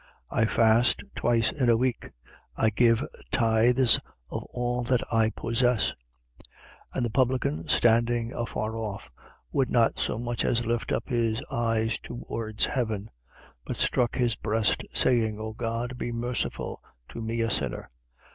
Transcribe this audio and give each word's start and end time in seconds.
18:12. 0.31 0.41
I 0.41 0.45
fast 0.47 1.03
twice 1.13 1.51
in 1.51 1.69
a 1.69 1.77
week: 1.77 2.09
I 2.57 2.71
give 2.71 3.05
tithes 3.31 3.99
of 4.31 4.41
all 4.49 4.81
that 4.85 5.03
I 5.13 5.29
possess. 5.29 5.93
18:13. 6.41 6.45
And 6.95 7.05
the 7.05 7.09
publican, 7.11 7.67
standing 7.67 8.33
afar 8.33 8.75
off, 8.79 9.11
would 9.51 9.69
not 9.69 9.99
so 9.99 10.17
much 10.17 10.43
as 10.43 10.65
lift 10.65 10.91
up 10.91 11.07
his 11.09 11.43
eyes 11.51 11.99
towards 11.99 12.65
heaven; 12.65 13.11
but 13.63 13.75
struck 13.77 14.15
his 14.15 14.35
breast, 14.35 14.83
saying: 14.91 15.37
O 15.39 15.53
God, 15.53 15.99
be 15.99 16.11
merciful 16.11 16.81
to 17.09 17.21
me 17.21 17.41
a 17.41 17.51
sinner. 17.51 17.87